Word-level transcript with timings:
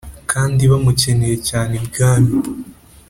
kandi 0.31 0.61
bamukeneye 0.71 1.35
cyane 1.49 1.71
ibwami. 1.81 2.33